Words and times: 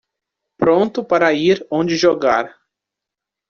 Pronto 0.57 1.05
para 1.05 1.31
ir 1.31 1.63
onde 1.69 1.95
jogar 1.95 2.57